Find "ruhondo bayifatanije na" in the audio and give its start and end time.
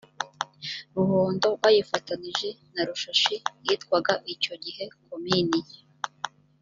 0.95-2.81